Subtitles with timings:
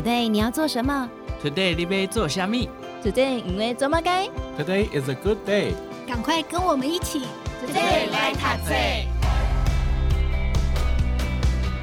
[0.00, 1.10] Today 你要做什么
[1.44, 2.70] ？Today 你要做虾米
[3.04, 4.26] ？Today 因为做么该
[4.56, 5.74] ？Today is a good day。
[6.08, 7.20] 赶快跟我们一起
[7.62, 8.74] ，Today 来读册。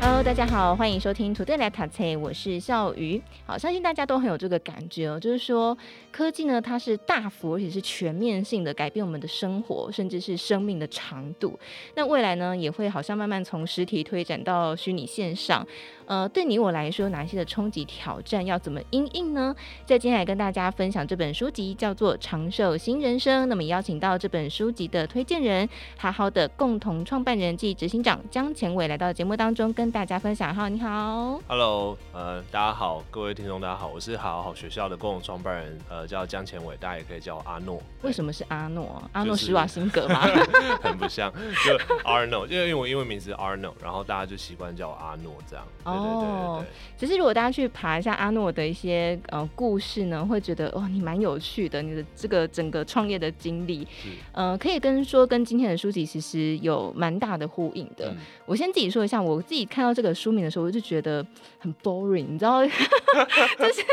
[0.02, 3.22] Hello，大家好，欢迎收听 Today 来读册，我是笑鱼。
[3.46, 5.78] 好，相信大家都很有这个感觉哦，就是说
[6.12, 11.60] 科技呢，它是大幅而且是全面性的改变我们的生活，甚至是生命的长度。
[11.94, 15.68] 那未来呢，也会好像慢慢从实体推展到虚拟线上。
[16.08, 19.54] 呃，对你我来说，哪些的冲击挑战要怎么应应呢？
[19.86, 23.44] 在今天来跟大家分享这本书籍，叫做《长寿新人生》。
[23.48, 25.68] 那么邀请到这本书籍的推荐人，
[25.98, 30.56] 好好的共同创办人暨执行长江前伟来到节目当中，跟大家分享。
[30.56, 37.82] 好，你好，Hello，呃，大家好，各位听众，大家好，我是好好学校的共同创办人，呃，叫江前伟，大家也可以叫我阿诺。
[38.04, 39.04] 为什么是阿诺？
[39.12, 40.22] 阿诺施瓦辛格吗？
[40.82, 41.30] 很不像，
[41.66, 45.66] 就 Arnold，因为因为我英文名字是 Arnold，然后大家就习惯叫我阿诺这样。
[45.84, 45.97] Oh.
[45.98, 46.66] 哦，
[46.98, 53.88] 只是如果大家去爬一下阿诺的一些呃故事呢，会觉得哦，你蛮有趣的，你的这个整个创业的经历，
[54.32, 58.10] 呃，可以跟说跟今天的书籍其实有蛮大的呼应的。
[58.10, 61.26] 嗯、我先自己说一下，我自己看到这个书名的时候，我就觉得
[61.58, 63.84] 很 boring，你知道， 就是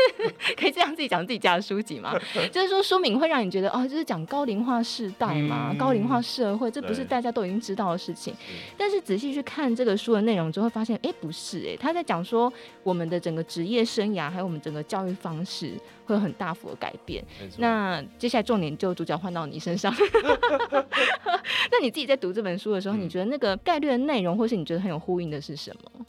[0.55, 2.15] 可以这样自己讲自己家的书籍吗？
[2.51, 8.33] 就是说书名会让你觉得哦，就是讲高龄化世代嘛，嗯、高龄化社会，这不是大家都已经知道的事情。
[8.77, 11.94] 但是仔细去看这个书的内容，就会发现，哎，不是，哎，他。
[11.95, 12.51] 在讲说
[12.83, 15.71] 我们的整个职业生涯，还有我们整个教育方式
[16.05, 17.23] 会有很大幅的改变。
[17.57, 19.91] 那接下来重点就主角换到你身上。
[21.71, 26.05] 那你自己在读这本书的时候，你觉得那个概率的内容，或是你觉得很有呼应的是什么？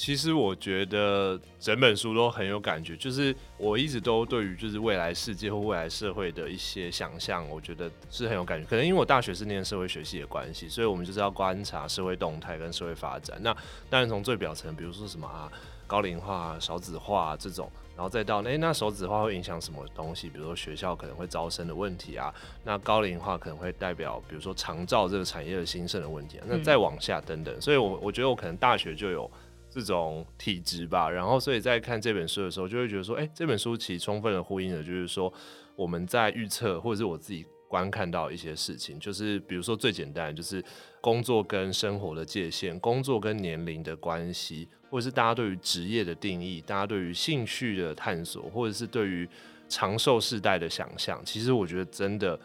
[0.00, 8.66] 其实我觉得整本书都很有感觉，就是我一直都对于就是未来世界或未来社会的一些想象，我觉得是很有感觉。
[8.66, 13.38] 可能因为我大学是念社会学系的关系，所以我们就是要观察社会动态跟社会发展。
[13.42, 13.54] 那
[13.90, 15.52] 当然从最表层，比如说什么啊
[15.86, 20.30] 高龄化、少子化这种，然后再到哎那少子化会影响什么东西？
[20.30, 27.60] 比如说学校可能会招生的问题啊，那高龄化可能会代表比如说长照这个产业的兴盛的问题啊，那再往下等等。
[27.60, 29.30] 所以我我觉得我可能大学就有。
[29.70, 35.32] 这种体质吧，然后所以在看这本书的时候，就会觉得说，哎，这本书其实充分的呼应了，就是说
[35.76, 40.62] 我们在预测，或者是我自己观看到一些事情，就是比如说最简单，就是
[41.00, 49.28] 工作跟生活的界限，工作跟年龄的关系，或者是大家对于职业的定义，大家对于兴趣的探索，或者是对于
[49.68, 52.36] 长寿世代的想象，其实我觉得真的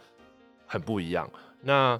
[0.67, 1.27] 很不一样。
[1.63, 1.99] 那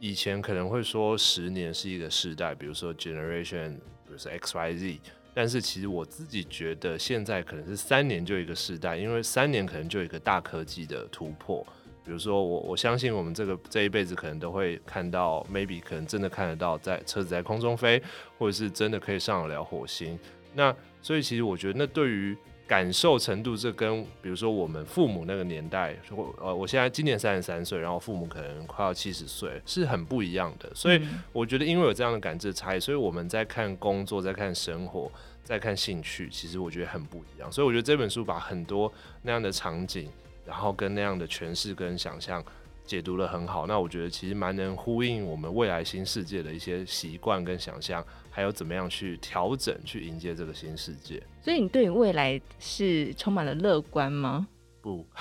[0.00, 3.76] 以前可能会说十年是一个世代，比如说 generation。
[4.12, 5.00] 就是 X Y Z，
[5.32, 11.66] 但是其实我自己觉得现在可能是三年就一个时代，因为三年可能就一个大科技的突破。
[12.04, 18.02] 比如说我我相信我们这个这一辈子可能都会看到，maybe 可能真的看得到在车子在空中飞，
[18.36, 20.18] 或者是真的可以上得了火星。
[20.52, 22.36] 那所以其实我觉得那对于
[22.72, 30.72] 感受程度，这跟比如说我们父母那个年代，我呃，我现在今年三十三岁，然后父母可能快要七十岁，是很不一样的。
[30.74, 30.98] 所以
[31.34, 35.12] 我觉得，因为有这样的感知差异，所以我们在看工作，在看生活，
[35.44, 37.52] 在看兴趣，其实我觉得很不一样。
[37.52, 38.90] 所以我觉得这本书把很多
[39.20, 40.08] 那样的场景，
[40.46, 42.42] 然后跟那样的诠释跟想象
[42.84, 43.66] 解读的很好。
[43.66, 48.04] 那我觉得其实蛮能呼应我们未来新世界的一些习惯跟想象。
[48.34, 51.22] 还有怎么样去调整，去迎接这个新世界？
[51.42, 54.48] 所以你对于未来是充满了乐观吗？
[54.80, 55.06] 不，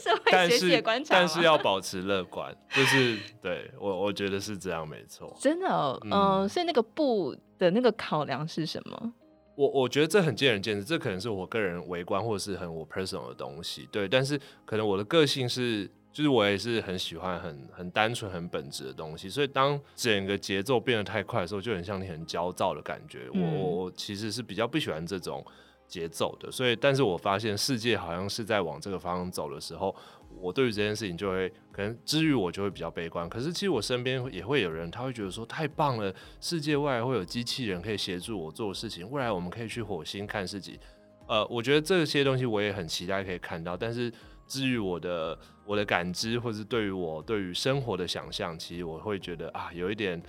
[0.00, 5.36] 社会学习观察但，但是要保持乐观，就是对我我觉得是这样，没错。
[5.38, 9.12] 真的，哦，嗯、呃，所以那个不的那个考量是什么？
[9.60, 14.08] 我我觉得这很见仁见智，这可能是我个人围观或者是很我 personal 的东西，对。
[14.08, 15.90] 但是可能我的个性是。
[16.12, 23.28] 就是我也是很喜欢很很单纯很本质的东西，所以当整个节奏变得太快的时候，就很像你很焦躁的感觉。
[23.32, 25.40] 嗯、我我其实是比较不喜欢这种
[25.86, 29.94] 节奏的，所以但是我发现世界好像是在往这个方向走的时候，
[30.40, 33.28] 我对于这件事情就会可能至于我就会比较悲观。
[33.28, 40.78] 可是其实我身边也会有人，他会觉得说太棒了，世界未来会有机器人可以协助我做事情，未来我们可以去火星看世界。
[41.26, 44.12] 呃，我觉得这些东西我也很期待可以看到，但是。
[44.46, 50.20] 至于我的我的感知，或是对于我对于生活的想象，其实我会觉得啊，有一点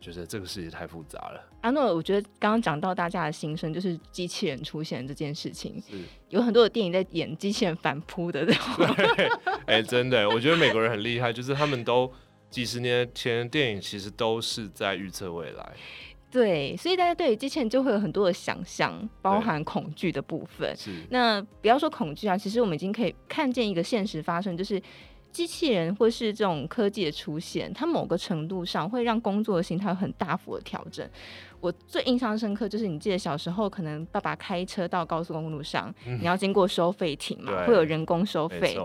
[0.00, 1.44] 觉得这个世界太复杂了。
[1.60, 5.98] 阿诺，我觉得刚刚讲到大家的心声，就是机器人出现这件事情，是
[6.30, 8.44] 有很多的电影在演机器人反扑的。
[8.46, 8.54] 对
[9.66, 12.10] 哎、欸，真的，我觉得美国人很厉害，就是他们都
[12.48, 15.72] 几十年前的电影其实都是在预测未来。
[16.30, 20.72] 对，所以大家对于机器人就会有很多的想象，包含恐惧的部分。
[20.76, 24.80] 是，那不要说恐惧啊，其实我们已经可以看见一个现实发生，就是
[25.32, 31.08] 机器人或是这种科技的出现，它某个程度上会让工作的形态有很大幅的调整。
[31.60, 38.78] 我最印象深刻就是，你记得小时候可能爸爸开车到高速公路上，嗯、你要经过收费亭嘛，会有人工收费。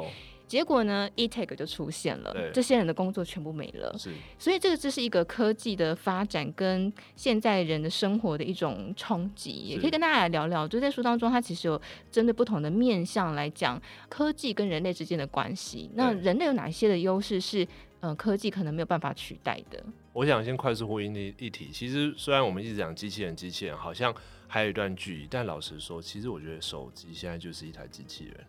[0.47, 3.95] 结果呢，ETag 就出现了，这些人的工作全部没了。
[3.97, 10.67] 是，所以这个这是一个科技的发展跟现在人的生活的一种冲击，也可以跟大家来聊聊。
[10.67, 11.81] 就在书当中，它其实有
[12.11, 15.89] 针对不同的面向来讲科技跟人类之间的关系。
[15.95, 17.67] 那人类有哪些的优势是
[17.99, 19.83] 呃科技可能没有办法取代的？
[20.13, 21.69] 我想先快速呼应一一题。
[21.73, 24.13] 其实虽然我们一直讲机器人，机器人好像
[24.47, 28.45] 还有一段距离，但老实说，其实我觉得手机现在就是一台机器人。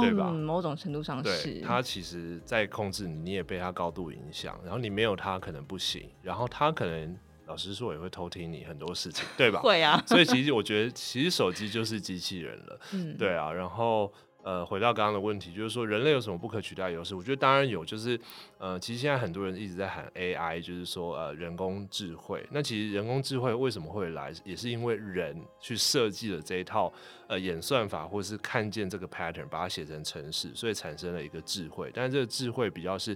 [0.00, 0.28] 对吧？
[0.30, 1.54] 嗯，某种程度上是。
[1.54, 4.58] 对，他其实在控制你，你也被他高度影响。
[4.62, 6.08] 然后你没有他可能不行。
[6.22, 7.16] 然后他可能
[7.46, 9.60] 老实说也会偷听你很多事情，对吧？
[9.64, 10.02] 会啊。
[10.06, 12.80] 所以其实我觉得，其实手机就是机器人了。
[12.92, 13.52] 嗯，对啊。
[13.52, 14.12] 然后。
[14.48, 17.14] 呃，回到刚刚的问题，就是说人类有什么不可取代的优势？
[17.14, 18.18] 我觉得当然有，就是
[18.56, 22.42] 呃，其实现在很多人一直在喊 AI，就是说呃人工智慧。
[22.50, 26.90] 那其实人工智慧为什么会来，也是因为人去设计了这一套
[27.26, 31.90] 呃演算法，或是看见这个 pattern，把它写成程式，所以产生了一个智慧。
[31.92, 33.14] 但是这个智慧比较是。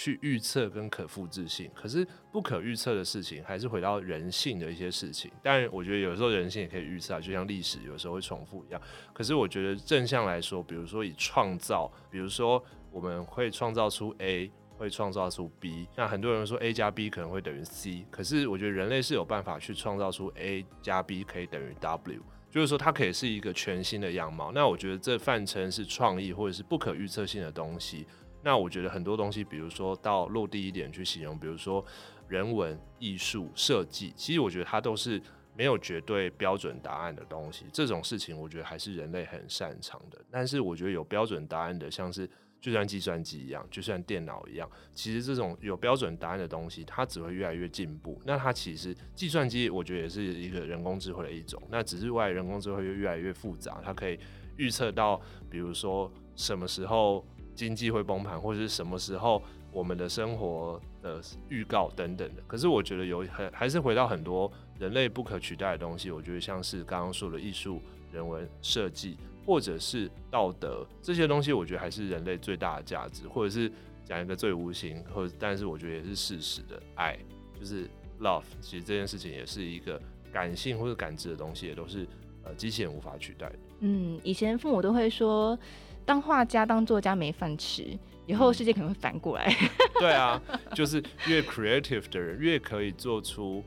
[0.00, 5.30] 去预测跟可复制性，可是不可预测的事情，还是回到人性的一些事情。
[5.42, 8.80] 但我觉得有时候人性也可以预测，就像历史有时候会重复一样。
[9.12, 15.86] 可是我觉得正向来说，比如说以创造，比如说我们会创造出 A，会创造出 B。
[15.94, 24.50] 那很多人说 A 加 B 可能会等于 C，可是我觉得人类是有办法去创造出 A 加 B 可以等于 W，就是说它可以是一个全新的样貌。
[24.52, 28.06] 那我觉得这泛称是创意或者是不可预测性的东西。
[28.42, 31.84] 那我觉得很多东西，比如说到落地一点去形容，比如说
[32.26, 35.20] 人文、艺术、设计，其实我觉得它都是
[35.54, 37.66] 没有绝对标准答案的东西。
[37.72, 40.18] 这种事情，我觉得还是人类很擅长的。
[40.30, 42.26] 但是我觉得有标准答案的，像是
[42.62, 48.18] 就像计算机一样，就像电脑一样，其实这种有标准答案的东西，它只会越来越进步。
[48.24, 51.62] 那它其实计算机，我觉得也是一个人工智慧的一种。
[51.68, 54.18] 那只是外人工智慧越越来越复杂，它可以
[54.56, 55.20] 预测到，
[55.50, 57.22] 比如说什么时候。
[57.60, 61.20] 经济会崩盘，或者是什么时候我们的生活的
[61.50, 62.42] 预告等等的。
[62.46, 66.10] 可是我觉得有很还是回到很多人类不可取代的东西。
[66.10, 73.28] 我觉得像是刚刚说的艺术、人文、设计，或者是道德这些东西，我觉得还是人类最大的价值。
[73.28, 73.70] 或者是
[74.06, 77.18] 讲一个最无形，或者但是我觉得也是事实的爱，
[77.60, 77.86] 就是
[78.20, 78.44] love。
[78.62, 80.00] 其实这件事情也是一个
[80.32, 82.06] 感性或者感知的东西，也都是
[82.42, 83.58] 呃机器人无法取代的。
[83.80, 85.58] 嗯，以前父母都会说。
[86.04, 89.54] 当画家、当作家没饭吃，以后世界可能会反过来。
[90.00, 90.40] 对啊，
[90.74, 93.62] 就是越 creative 的人，越可以做出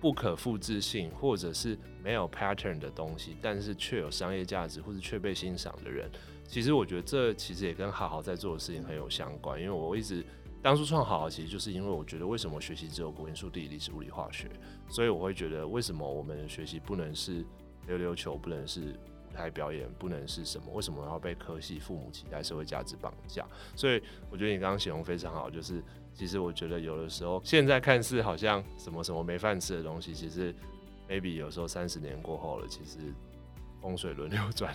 [0.00, 6.10] 不可复制性或者是没有 pattern 的东西，但是却有商业价值或者却被欣赏的人。
[6.46, 9.58] 其实我觉得这其实也跟好好在做的事情很有相关。
[9.60, 10.24] 因为我一直
[10.62, 14.48] 当初创好好，其实就是因为我觉得为什么学习只有国英数、地理、历史、物理、化学，
[14.88, 17.44] 所以我会觉得为什么我们的学习不能是
[17.86, 18.94] 溜溜球，不能是。
[19.36, 20.72] 台表演不能是什么？
[20.72, 23.46] 为什么要被科系、父母期待、社会价值绑架？
[23.76, 25.82] 所以我觉得你刚刚形容非常好，就是
[26.14, 30.54] 其实我觉得有的时候，现在看似好像什么什么没饭吃的东西，其实
[31.08, 32.98] maybe 有时候三十年过后了，其实
[33.82, 34.74] 风水轮流转。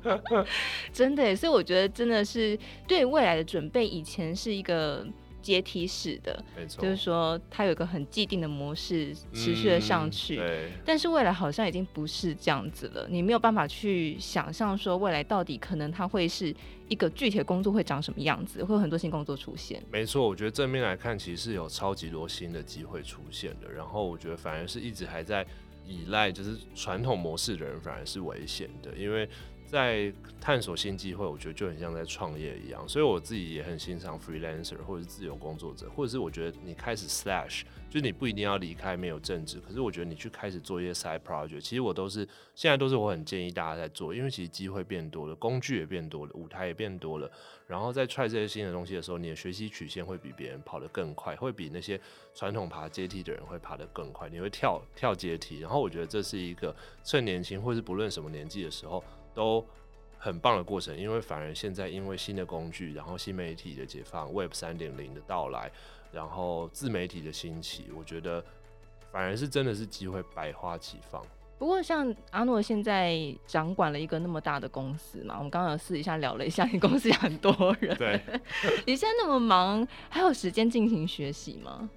[0.92, 5.06] 真的，所以我觉得真的是对未来的准备，以前是一个。
[5.42, 10.36] 阶梯式的，没错，就是说它有一个很既定的模式，持续的上去。
[10.36, 10.68] 嗯，对。
[10.84, 16.54] 但是未来好像已经不是这样子了，你没有办法去想象说未来到底可能它会是
[16.88, 19.82] 一个具体的工作会长什么样子，会有很多新工作出现。
[19.90, 23.70] 没错，我觉得正面来看，其实是有超级多新的机会出现的。
[23.70, 25.44] 然后我觉得反而是一直还在
[25.86, 29.28] 依赖就是传统模式的人，反而是危险的，因为。
[29.72, 47.30] 在探索新机会，我觉得就很像在创业一样，所以我自己也很欣赏 freelancer 或者是自由工作者，或者是我觉得你开始 slash，就是你不一定要离开没有正职，可是我觉得你去开始做一些 side project，其实我都是现在都是我很建议大家在做，因为其实机会变多了，工具也变多了，舞台也变多了，
[47.66, 51.98] 然后在 try 这些新的东西的时候，你的学习曲线会比别人跑得更快，会比那些
[52.34, 59.02] 传统爬阶梯的人会爬得更快，你会跳跳阶梯，然后我觉得这是一个趁年轻或是不论什么年纪的时候。
[59.34, 59.64] 都
[60.18, 65.70] 很棒的过程，因为反而现在因为新的工具，然后新媒体的解放，Web 三点零的到来，
[66.12, 68.44] 然后自媒体的兴起，我觉得
[69.10, 71.20] 反而是真的是机会百花齐放。
[71.58, 78.20] 不过像阿诺现在掌管了一个那么大的公司嘛，我们刚刚有私底下聊了一下，你公司有很多人，对，
[78.86, 81.90] 你现在那么忙，还有时间进行学习吗？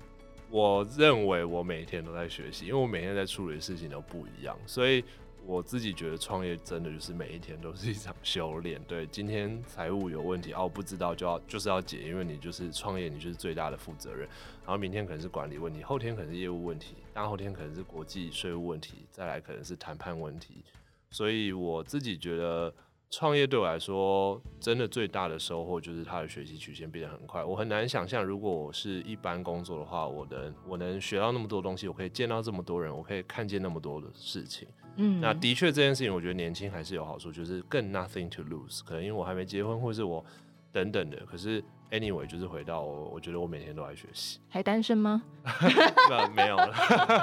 [0.49, 5.03] 我认为我每天都在学习，因为我每天在处理的事情都不一样，所以。
[5.45, 8.81] 我自己觉得创业真的就是每一天都是一场修炼。
[8.87, 14.27] 对，今天财务有问题哦，不知道就要就是要解，因为你就是创业，你就是最大的负责人。
[14.65, 20.63] 然后明天可能是管理问题，后天可能是业务问题，大后天可能是国际税务问题，再来可能是谈判问题。
[21.11, 22.73] 所以我自己觉得。
[23.09, 27.43] 创业对我来说，真的最大的收获就是他的学习曲线变得很快。
[27.43, 34.67] 我很难想象，如果我是一般工作的话，我能我能学到那么多东西，我可以见到这么多人，我可以看见那么多的事情。
[34.97, 38.83] 嗯，那的确这件事情，我觉得年轻还是有好处，就是更 nothing to lose。
[38.83, 40.23] 可能因为我还没结婚，或是我
[40.71, 41.63] 等等的，可是。
[41.91, 44.39] Anyway，就是回到我，我觉得我每天都在学习。
[44.49, 45.21] 还单身吗？
[46.09, 46.73] 那没有了。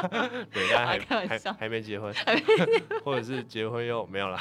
[0.52, 2.14] 对，但还还还没结婚，
[3.04, 4.38] 或者是结婚又没有了。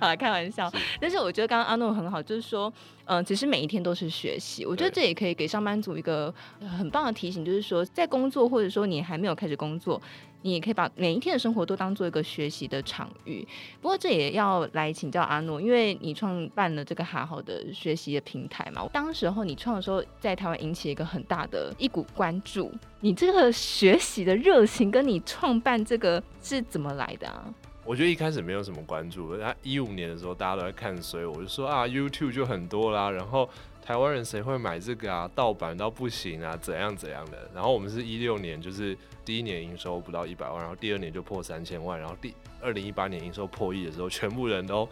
[0.00, 0.70] 好，开玩笑。
[1.00, 2.70] 但是我觉得刚刚阿诺很好，就是说，
[3.04, 4.66] 嗯、呃，其实每一天都是学习。
[4.66, 6.34] 我觉得这也可以给上班族一个
[6.78, 10.00] 很棒的提醒，就是说，在工作或者说你还没有开始工作。
[10.44, 13.46] 你也可以把每一天的生活都当做一个学习的场域。
[13.80, 18.86] 不过这也要来请教阿诺，因为你创办了这个好好的学习的平台嘛。
[18.92, 22.70] 当时候你创的时候，在台湾引起一个很大的一股关注。
[23.00, 27.42] 你这个学习的热情，跟你创办这个是怎么来的啊？
[27.86, 29.38] 我觉得一开始没有什么关注。
[29.38, 33.10] 他一五年的时候，大家都在看，所以我就说啊，YouTube 就很多啦。
[33.10, 33.48] 然后
[33.84, 35.30] 台湾人谁会买这个啊？
[35.34, 37.50] 盗版到不行啊，怎样怎样的。
[37.54, 38.96] 然后我们是一六年，就是。
[39.26, 44.86] 第一年营收不到一百万，然后第二年就破三千万，然后第二零一八年营收破亿的时候，全部人都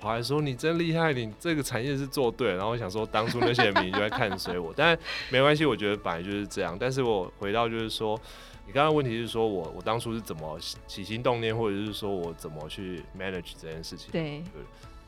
[0.00, 2.54] 跑来说你真厉害，你这个产业是做对。
[2.54, 4.98] 然后我想说，当初那些人就在看衰我，但
[5.28, 6.74] 没关系，我觉得本来就是这样。
[6.80, 8.18] 但是我回到就是说，
[8.66, 14.10] 你刚刚问题是说我我当初是怎么起心动念，或者是说我怎么去 manage 这件事情？
[14.12, 14.62] 对，对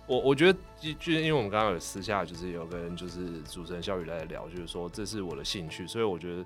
[0.07, 6.45] 我我觉得就就因为我们刚刚有私下就是有跟就是主持人小雨来聊，就是说这是我的兴趣，所以我觉得。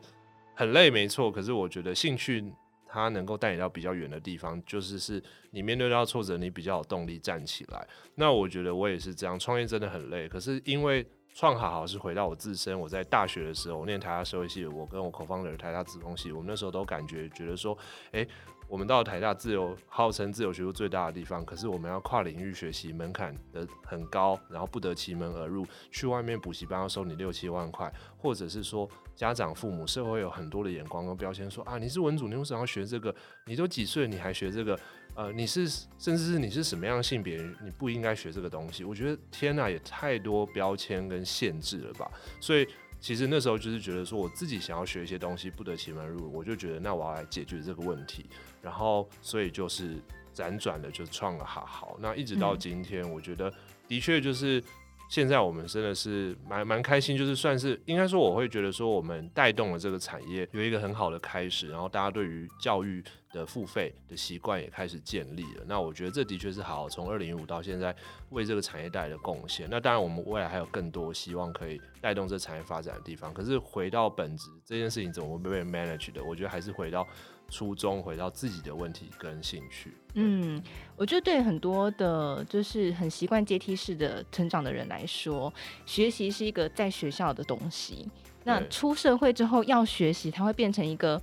[0.52, 1.32] 很累，没错。
[1.32, 2.52] 可是我觉得兴趣
[2.86, 7.88] 它能够带你到比较远的地方，就是是你面对到挫折，你比较有动力站起来。
[8.14, 10.28] 那我觉得我也是这样，创业真的很累。
[10.28, 17.78] 可是因为创好好是回到我自身，我在大学的时候，我念台大社会系，我跟我 co-founder 台大资工系，我们那时候都感觉觉得说，
[18.12, 18.26] 哎、
[18.70, 25.66] 我们到台大自由，号称自由学术最大的地方，可是我们要跨领域学习，门槛的很高，然后不得其门而入。
[25.90, 33.12] 去外面补习班要收你六七万块，或者是说家长、父母、社会有很多的眼光跟标签，说啊，你是文组，你为什么要学这个？
[33.46, 34.78] 你都几岁，你还学这个？
[35.16, 38.84] 呃，你是甚至是你是什么样的性别，你不应该学这个东西。
[38.84, 42.08] 我觉得天哪，也太多标签跟限制了吧，
[42.40, 42.64] 所以。
[43.00, 48.26] 其实那时候就是觉得说，我自己想要学一些东西，不得其门而入，我就觉得那我要来解决这个问题，
[48.60, 49.96] 然后所以就是
[50.34, 51.96] 辗转的就创了哈好。
[52.00, 53.52] 那一直到今天，我觉得
[53.88, 54.62] 的确就是。
[55.10, 63.02] 现在我们真的是蛮蛮开心，就是算是应该说，我会觉得说，我们带动了这个产业有一个很好的开始，然后大家对于教育
[63.32, 65.64] 的付费的习惯也开始建立了。
[65.66, 67.92] 那我觉得这的确是好，从二零一五到现在
[68.28, 69.66] 为这个产业带来的贡献。
[69.68, 73.34] 那当然，我们未来还有更多希望可以带动这产业发展的地方。
[73.34, 76.22] 可是回到本质，这件事情怎么会被 manage 的？
[76.22, 77.04] 我觉得还是回到。
[77.50, 79.92] 初衷，回到自己的问题跟兴趣。
[80.14, 80.62] 嗯，
[80.96, 85.52] 我觉得对很多的，就是很习惯阶梯式的成长的人来说，
[85.84, 88.08] 学习是一个在学校的东西。
[88.44, 91.20] 那出社会之后要学习，它会变成一个。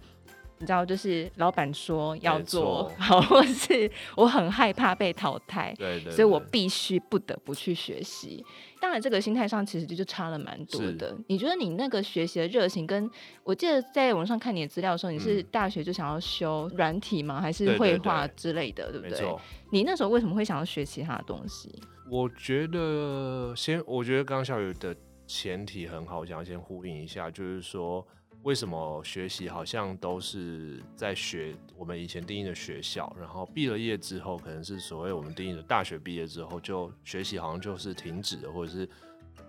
[0.59, 8.43] 你知道，就是老板说要做好，或是我很害怕被淘汰，对对对，所以我必须不得不去学习。
[8.79, 11.15] 当然，这个心态上其实就就差了蛮多的。
[11.27, 13.09] 你觉得你那个学习的热情，跟
[13.43, 17.41] 我记得在网上看你的资料的时候，你是大学就想要修软体吗？
[17.41, 19.35] 还是绘画之类的，对，不对？
[19.71, 21.73] 你那时候为什么会想要学其他的东西？
[22.09, 24.95] 我觉得先，我觉得刚刚小雨的
[25.25, 28.05] 前提很好，我想要先呼应一下，就是说。
[28.47, 38.85] 为什么学习好像都是在学我们以前定义的学校，然后毕了业之后，可能是所谓我们定义的大学毕业之后，就学习好像就是停止了，或者是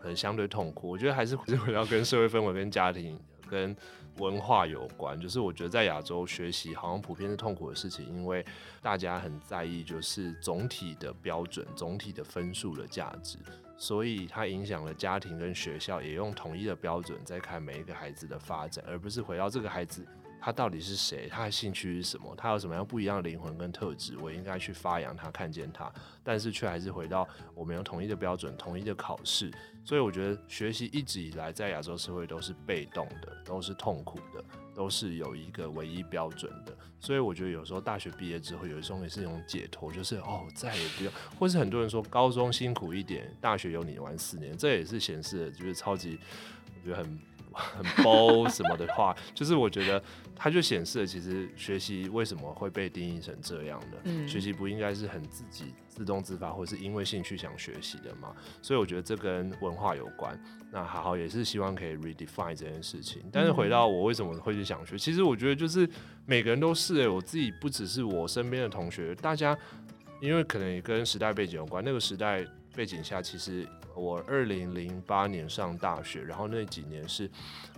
[0.01, 0.89] 可能相对痛苦。
[0.89, 3.17] 我觉得还是回到跟社会氛围、跟家庭、
[3.49, 3.77] 跟
[4.17, 5.17] 文化有关。
[5.21, 8.45] 就是我觉得在亚洲学习好像普遍是痛苦的事情，因为
[8.83, 13.39] 大家很在意就是总体的标准、总体的分数的价值。
[13.81, 20.05] 所以它影响了家庭跟学校，也用统一的标准在看每一个孩子的发展，而不是回到这个孩子
[20.41, 25.93] 他到底是谁，他的兴趣是什么，他有什么样不一样的灵魂跟特质，我应该去发扬他，看见他，
[26.23, 29.51] 但是却还是回到我们用统一的标准、统一的考试。
[29.85, 34.45] 所以我觉得学习一直以来在亚洲社会都是被动的，都是痛苦的。
[34.75, 46.17] 都是有一个唯一标准的，所以我觉得有时候大学毕业之后，有时候也是一种解脱，就是哦，再也不用，或是很多人说高中辛苦一点，大学有你玩四年，这也是显示的就是超级，
[46.77, 47.19] 我觉得很
[47.53, 50.03] 很包什么的话，就是我觉得
[50.35, 53.99] 它就显示了其实学习为什么会被定义成这样的。
[54.05, 58.35] 嗯，学习不应该是很自己自动自发，或是因为兴趣想学习的嘛？
[58.63, 60.39] 所以我觉得这跟文化有关。
[60.71, 63.23] 那好好也是希望可以 redefine 这件事情。
[63.33, 65.89] 但是回到我为什么会去想学，其实我觉得就是
[66.27, 69.57] 每个人都是诶、欸，我自己不只是我身边的同学，大家
[70.21, 72.47] 因为可能也跟时代背景有关，那个时代。
[72.79, 73.67] 背景下，其实
[73.97, 77.29] 我二零零八年上大学，然后那几年是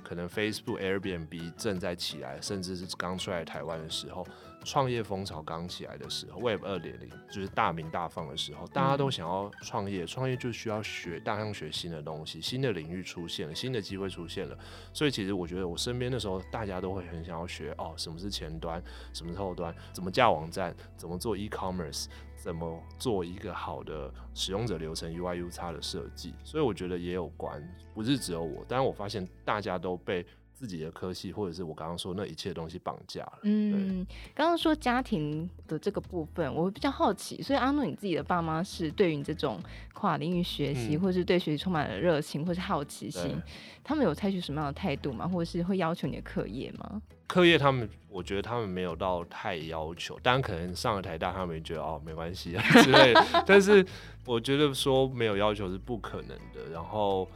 [0.03, 4.27] 可能 Facebook、Airbnb 正在起来，甚至是刚出来台湾的时候，
[4.63, 14.59] 创业风潮刚起来的时候，Web 二点零就是大名大放的时候，大家都想要创业，创业就需要学大量学新的东西，新的领域出现了，新的机会出现了，
[14.93, 18.83] 所以其实我觉得我身边的时候，大家都会很想要学哦，什么是前端，
[19.15, 22.05] 什么是后端，怎么架网站，怎么做 e-commerce。
[22.43, 26.33] 怎么做一个好的使用者流程 UI UX 的设计？
[26.43, 28.65] 所以我觉得也有关，不是只有我。
[28.67, 33.39] 但是我发现大家都被自己的科系，或者是我刚刚说那一切东西绑架了。
[33.43, 37.43] 嗯，刚刚说家庭的这个部分，我会比较好奇。
[37.43, 39.61] 所以阿诺，你自己的爸妈是对于你这种
[39.93, 43.39] 跨领域学习，嗯、或是对学习充满了热情，或是好奇心，
[43.85, 45.29] 他们有采取什么样的态度吗？
[45.29, 47.03] 或者是会要求你的课业吗？
[47.31, 53.45] 课业他们，我觉得他们没有到太要求，当然可能上了台大，他们也觉得哦没关系啊之类的。
[53.47, 53.87] 但是
[54.27, 56.69] 我觉得说没有要求是不可能的。
[56.73, 57.29] 然后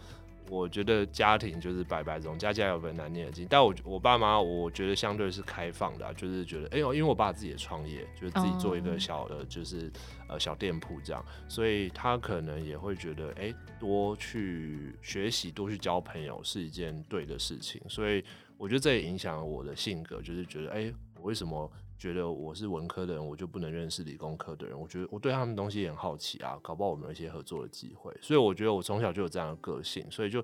[0.50, 3.46] 我觉得家庭就是百百种，家家有本难念的经。
[3.48, 9.88] 但我我爸妈，我觉得相对是开放的，就是觉得哎呦，因为我爸自己也创业，就是自己做一个小的，就是
[10.28, 18.24] 呃小店铺这样，所以他可能也会觉得哎，多去学习，多去交朋友是一件对的事情，所以。
[18.64, 24.80] 我觉得这也影响了我的性格，就是觉得，哎、我为什么觉得我是文科的人，我就不能认识理工科的人？
[24.80, 28.10] 我觉得我对他们东西也很好奇啊，搞不好我们有一些合作的机会。
[28.22, 30.42] 所以我觉得我从小就有这样的个性，所以就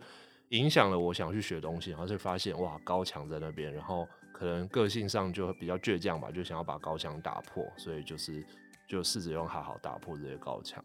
[0.51, 8.45] 影响了我想去学东西，然后就发现哇，高墙在那边，然后可能个性上就比较倔强吧，就想要把高墙打破，所以就是
[8.87, 10.85] 就试着用好好打破这些高墙。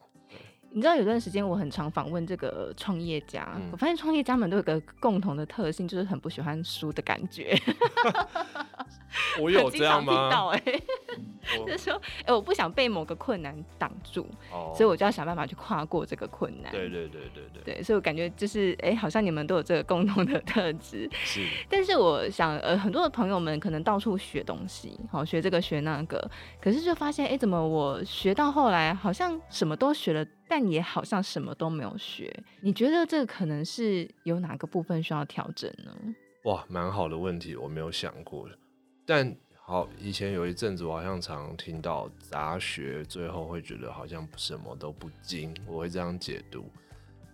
[0.72, 7.57] 你知道有段时间我很常访问这个创业家，嗯、我发现创业家们都有个共同的特性，就是很不喜欢输的感觉。
[9.41, 10.51] 我有这样吗？
[11.45, 16.71] 就是说，哎、欸，我不想被某个困难挡住，哦、所以我就要想办法去跨过这个困难。
[16.71, 17.75] 对对对对对。
[17.75, 21.08] 对，所以我感觉就是，哎、欸，好像你们都有这个共同的特质。
[21.13, 21.45] 是。
[21.69, 32.36] 但是我想，呃，很多的朋友们可能到处学东西，好学这个学那个，可是就发现，哎、欸，怎么我学到后来好像什么都学了，但也好像什么都没有学。
[32.62, 35.91] 你觉得这个可能是有哪个部分需要调整呢？
[36.45, 38.49] 哇，蛮好的问题，我没有想过。
[39.06, 39.36] 但
[39.68, 46.65] 好，以前有一阵子，我好像常听到杂学，最后会觉得好像什么都不精，我会这样解读。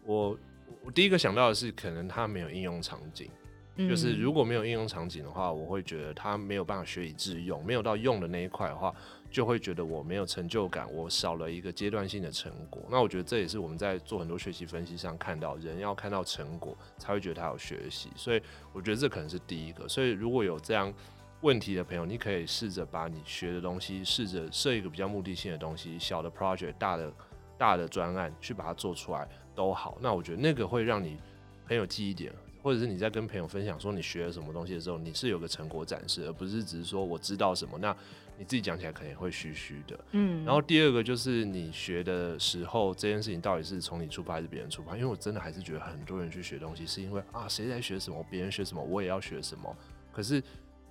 [0.06, 0.38] 我
[0.84, 3.30] 我第一个想到的是，可能它没有应用场景，
[3.76, 8.96] 嗯、就是如果没有应用场景的话，我会觉得它没有办法学以致用，没有到用的那一块的话，
[9.30, 12.82] 就会觉得我没有成就感，我少了一个阶段性的成果。
[12.90, 19.86] 那我觉得这也是我们在做很多学习分析上看到，人要看到成果才会觉得他有学习，所以我觉得这可能是第一个。
[19.90, 20.94] 所以如果有这样。
[21.42, 27.14] 问题的朋友，你可以试着把你学的东西，试着设一个比较目的性的东西，小的 project、大的
[27.58, 29.98] 大的专案，去把它做出来都好。
[30.00, 31.18] 那我觉得那个会让你
[31.66, 37.76] 很有记忆点，或者是你在跟朋友分享说你学了什么东西的时候，你是有个成果展示，而不是只是说我知道什么。
[37.80, 37.96] 那
[38.38, 40.00] 你自己讲起来可能也会虚虚的。
[40.12, 40.46] 嗯。
[40.46, 44.96] 然后第二个就是你学的时候，这件事情到底是从你出发还是别人出发？
[44.96, 49.76] 因为我真的还是觉得很多人去学东西是因为啊，谁在学什么，别人学什么，我也要学什么。
[50.12, 50.44] 可是。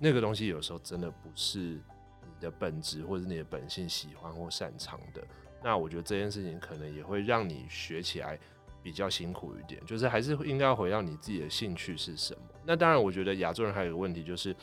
[0.03, 1.79] 那个东西有时候真的不是你
[2.39, 5.21] 的本质或者是你的本性喜欢或擅长的，
[5.63, 8.37] 那我觉得这件事情可能也会让你学起来
[8.81, 12.41] 比较辛苦一点，就是还是应该要回到你自己的兴趣是什么。
[12.65, 14.55] 那当然，我觉得亚洲人还有一个问题就是，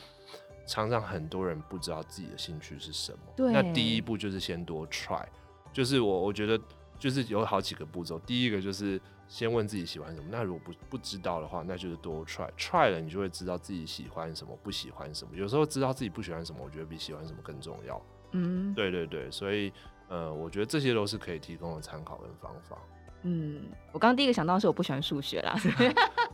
[0.66, 3.18] 常常很多人不知道自己的兴趣是什么。
[3.37, 3.53] 对。
[3.53, 5.24] 那第一步就是先多 try，
[5.72, 6.61] 就是我我觉得
[6.98, 9.00] 就是有好几个步骤，第一个就是。
[9.30, 15.37] 先问自己喜欢什么，那如果不不知道的话，那就是多 try try 了，你就会知道自己喜欢什么，不喜欢什么。
[15.37, 18.02] 有时候知道自己不喜欢什么，我觉得比喜欢什么更重要。
[18.32, 19.70] 嗯，对对对，所以
[20.08, 22.78] 呃，我觉得这些都是可以提供的参考跟方法。
[23.24, 25.54] 嗯，我刚刚第一个想到的是我不喜欢数学啦。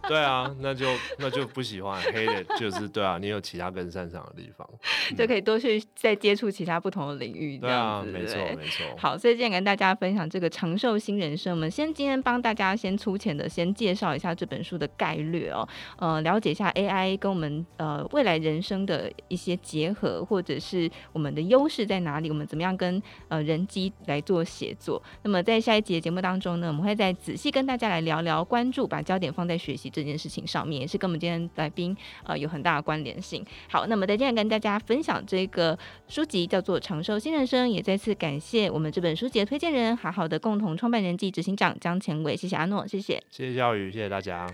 [0.08, 0.86] 对啊，那就
[1.18, 4.68] 那就不喜欢，hate it，就是对啊，你有其他更擅长的地方，
[5.16, 8.84] 就可以多去再接触其他不同的领域，对啊，没错没错。
[8.98, 25.02] 好，所以今天跟大家分享这个长寿新人生，我们先今天帮大家先粗浅的先介绍一下这本书的概略哦，呃，了解一下 AI 跟我们呃未来人生的一些结合，或者是我们的优势在哪里，我们怎么样跟呃人机来做协作。
[25.22, 29.90] 那么在下一集的节目当中呢，我们会再仔细跟大家来聊聊，关注把焦点放在学习。
[29.94, 33.44] 这件事情上面也是跟我们今天来宾呃有很大的关联性。
[33.68, 35.78] 好那么在今天跟大家分享这个
[36.08, 43.22] 书籍叫做长寿新人生也再次感谢我们这本书籍的推荐人好好的共同创办人暨执行长江前伟谢谢阿诺谢谢。
[43.30, 44.46] 谢谢教育谢谢大家。